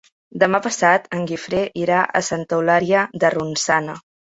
[0.43, 4.05] Demà passat en Guifré irà a Santa Eulàlia de Ronçana.